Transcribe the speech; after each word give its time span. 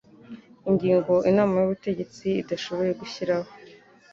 ingingo 0.69 1.13
inama 1.29 1.53
y 1.59 1.65
ubutegetsi 1.67 2.27
idashoboye 2.41 2.91
gushyiraho 3.01 3.49